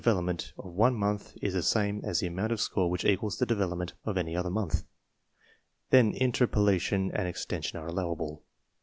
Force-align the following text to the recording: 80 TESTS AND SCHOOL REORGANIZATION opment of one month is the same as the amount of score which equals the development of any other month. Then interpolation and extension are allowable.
80 0.01 0.03
TESTS 0.03 0.17
AND 0.17 0.17
SCHOOL 0.17 0.25
REORGANIZATION 0.25 0.57
opment 0.57 0.65
of 0.65 0.77
one 0.77 0.95
month 1.13 1.37
is 1.43 1.53
the 1.53 1.61
same 1.61 2.01
as 2.03 2.19
the 2.19 2.25
amount 2.25 2.51
of 2.51 2.59
score 2.59 2.89
which 2.89 3.05
equals 3.05 3.37
the 3.37 3.45
development 3.45 3.93
of 4.03 4.17
any 4.17 4.35
other 4.35 4.49
month. 4.49 4.83
Then 5.91 6.13
interpolation 6.15 7.11
and 7.13 7.27
extension 7.27 7.77
are 7.77 7.85
allowable. 7.85 8.43